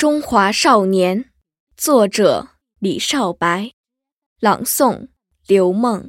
[0.00, 1.30] 中华少年，
[1.76, 3.72] 作者李少白，
[4.40, 5.08] 朗诵
[5.46, 6.08] 刘梦。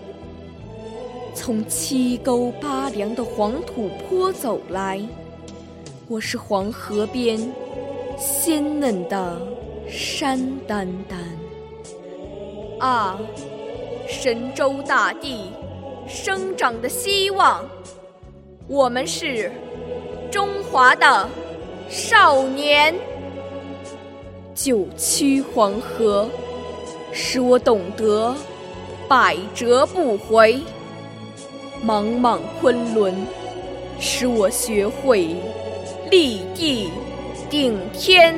[1.33, 5.01] 从七沟八梁的黄土坡走来，
[6.07, 7.39] 我是黄河边
[8.17, 9.41] 鲜嫩的
[9.87, 11.19] 山丹丹。
[12.79, 13.19] 啊，
[14.07, 15.51] 神州大地
[16.07, 17.63] 生长的希望，
[18.67, 19.51] 我们是
[20.29, 21.27] 中华的
[21.89, 22.93] 少年。
[24.53, 26.29] 九曲黄河，
[27.13, 28.35] 使我懂得
[29.07, 30.61] 百折不回。
[31.83, 33.13] 茫茫昆仑，
[33.99, 35.35] 使我学会
[36.11, 36.89] 立地
[37.49, 38.35] 顶天。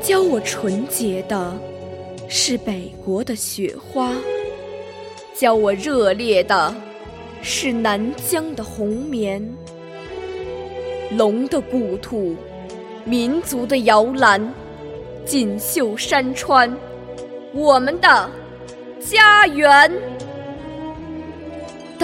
[0.00, 1.58] 教我纯洁的
[2.28, 4.12] 是北国的雪花，
[5.34, 6.72] 教我热烈的
[7.42, 9.42] 是南疆的红棉。
[11.16, 12.36] 龙的故土，
[13.04, 14.54] 民族的摇篮，
[15.24, 16.76] 锦绣山川，
[17.52, 18.30] 我们的
[19.00, 19.90] 家园。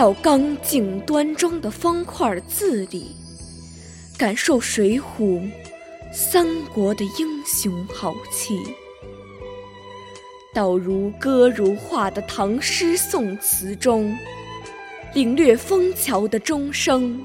[0.01, 3.15] 到刚劲端庄的方块字里，
[4.17, 5.41] 感受《水浒》
[6.11, 8.55] 三国的英雄豪气；
[10.55, 14.17] 到如歌如画的唐诗宋词中，
[15.13, 17.21] 领略枫桥的钟声、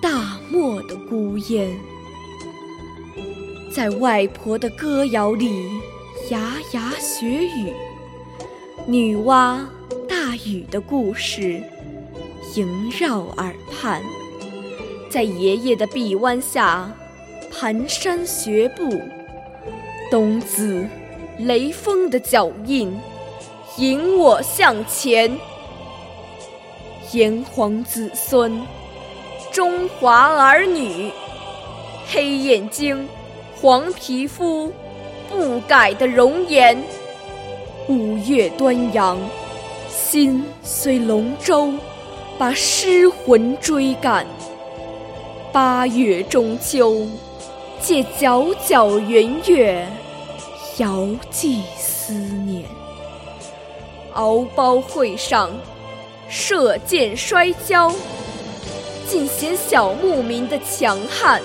[0.00, 1.68] 大漠的孤烟；
[3.70, 5.68] 在外婆的歌谣里，
[6.30, 7.70] 牙牙学语，
[8.86, 9.60] 女娲。
[10.08, 11.62] 大禹的故事
[12.56, 14.02] 萦绕耳畔，
[15.10, 16.90] 在爷爷的臂弯下
[17.52, 18.98] 蹒跚学步，
[20.10, 20.88] 冬子
[21.38, 22.98] 雷锋的脚印
[23.76, 25.38] 引我向前。
[27.12, 28.62] 炎黄子孙，
[29.52, 31.12] 中华儿女，
[32.08, 33.06] 黑眼睛，
[33.60, 34.72] 黄皮肤，
[35.28, 36.82] 不改的容颜。
[37.86, 39.18] 五岳端阳。
[39.88, 41.72] 心随龙舟，
[42.38, 44.26] 把诗魂追赶。
[45.52, 47.06] 八月中秋，
[47.80, 49.86] 借皎皎圆月，
[50.76, 52.64] 遥寄思念。
[54.12, 55.50] 敖包会上，
[56.28, 57.90] 射箭摔跤，
[59.06, 61.40] 尽显小牧民的强悍。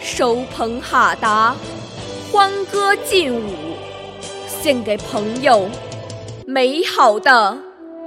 [0.00, 1.54] 收棚哈达，
[2.32, 3.52] 欢歌劲舞，
[4.48, 5.68] 献给朋友。
[6.46, 7.56] 美好的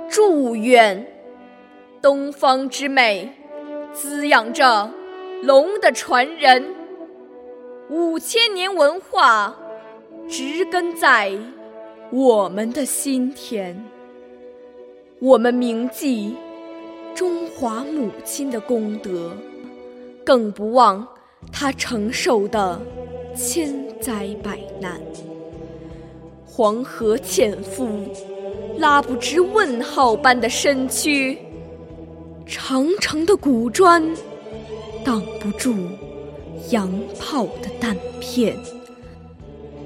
[0.10, 1.06] 祝愿，
[2.04, 3.32] 东方之美
[3.94, 4.92] 滋养着
[5.42, 6.76] 龙的传人，
[7.90, 9.58] 五千年文化
[10.28, 11.32] 植根在
[12.12, 13.82] 我们的心田。
[15.20, 16.36] 我们铭记
[17.16, 19.32] 中华母亲的功德，
[20.26, 21.08] 更不忘
[21.54, 22.82] 她承受的
[23.34, 25.00] 千灾百难。
[26.46, 27.88] 黄河潜伏。
[28.80, 31.38] 拉不直问号般的身躯，
[32.46, 34.04] 长长的古砖
[35.04, 35.76] 挡不住
[36.70, 38.58] 洋炮的弹片。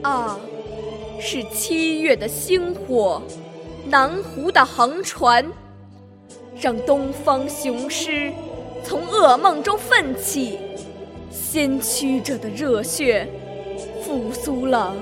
[0.01, 0.40] 啊，
[1.19, 3.22] 是七月的星火，
[3.88, 5.46] 南湖的航船，
[6.59, 8.32] 让东方雄狮
[8.84, 10.58] 从噩梦中奋起，
[11.29, 13.28] 先驱者的热血
[14.03, 14.96] 复苏了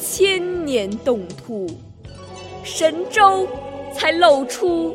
[0.00, 1.66] 千年冻土。
[2.64, 3.46] 神州
[3.94, 4.94] 才露出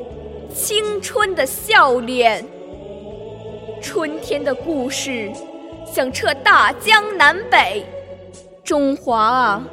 [0.53, 2.45] 青春的笑脸。
[3.81, 5.31] 春天的故事
[5.85, 7.83] 响彻大江南北，
[8.63, 9.67] 中华啊，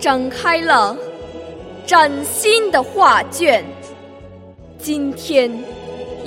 [0.00, 0.96] 展开了
[1.86, 3.64] 崭新的画卷。
[4.76, 5.64] 今天，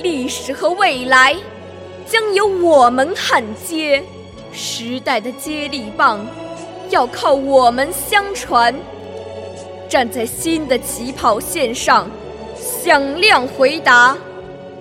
[0.01, 1.35] 历史和未来
[2.07, 4.01] 将由我们焊接，
[4.53, 6.25] 时代的接力棒
[6.89, 8.73] 要靠我们相传。
[9.89, 12.09] 站在新的起跑线上，
[12.85, 14.15] 响亮回答：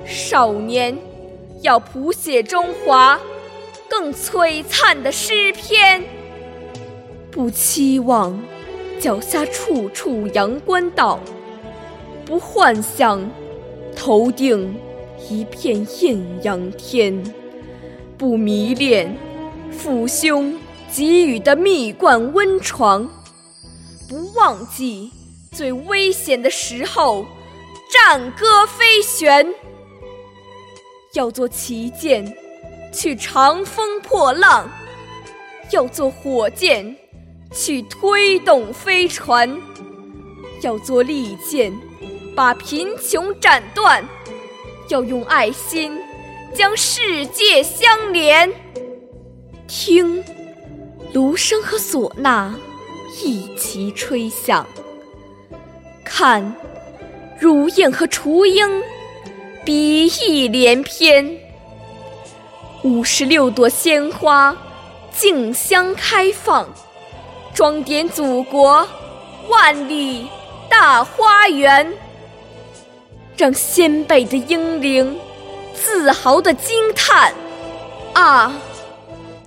[0.05, 0.95] 少年，
[1.62, 3.19] 要谱写中华
[3.89, 6.05] 更璀璨的诗篇。
[7.31, 8.39] 不期望
[9.01, 11.19] 脚下处处阳关道，
[12.27, 13.27] 不幻想
[13.97, 14.79] 头顶
[15.31, 17.25] 一片艳阳天，
[18.19, 19.17] 不迷恋
[19.71, 20.55] 父兄
[20.93, 23.09] 给予的蜜罐温床，
[24.06, 25.11] 不忘记
[25.51, 27.25] 最危险的时候
[27.94, 29.55] 战歌飞旋。
[31.12, 32.37] 要做旗舰，
[32.93, 34.69] 去长风破浪；
[35.70, 36.96] 要做火箭。
[37.52, 39.56] 去推动飞船，
[40.62, 41.73] 要做利剑，
[42.35, 44.02] 把贫穷斩断；
[44.88, 45.96] 要用爱心
[46.52, 48.52] 将世界相连。
[49.69, 50.25] 听，
[51.12, 52.58] 芦笙和唢呐
[53.23, 54.67] 一齐吹响；
[56.05, 56.56] 看，
[57.38, 58.82] 乳燕和雏鹰
[59.64, 61.38] 比翼连翩。
[62.82, 64.56] 五十六朵鲜花
[65.10, 66.69] 竞相开放。
[67.54, 68.86] 装点祖国
[69.48, 70.28] 万里
[70.69, 71.88] 大花园，
[73.36, 75.16] 让先辈的英灵
[75.72, 77.32] 自豪地惊叹：
[78.12, 78.52] 啊，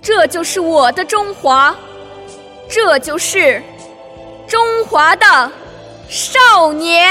[0.00, 1.76] 这就是我的中华，
[2.66, 3.62] 这就是
[4.46, 5.52] 中华的
[6.08, 7.10] 少年。